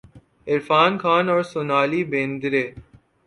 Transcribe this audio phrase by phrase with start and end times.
[0.47, 2.65] عرفان خان اور سونالی بیندر ے